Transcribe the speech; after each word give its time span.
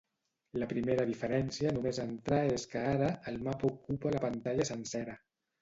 La 0.61 0.67
primera 0.71 1.05
diferència 1.09 1.75
només 1.75 2.01
entrar 2.05 2.41
és 2.55 2.67
que 2.73 2.83
ara, 2.97 3.13
el 3.33 3.39
mapa 3.49 3.71
ocupa 3.73 4.15
la 4.17 4.27
pantalla 4.29 4.71
sencera. 4.75 5.21